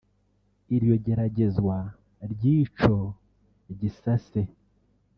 [0.75, 1.75] Iryo geragezwa
[2.31, 2.95] ry'ico
[3.79, 4.41] gisase